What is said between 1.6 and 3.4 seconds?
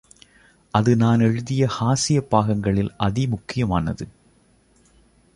ஹாஸ்ய பாகங்களில் அதி